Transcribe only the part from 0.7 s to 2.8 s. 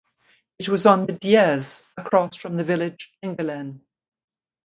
on the Dieze across from the